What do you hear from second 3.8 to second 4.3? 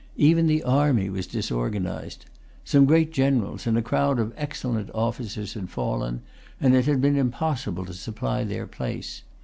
crowd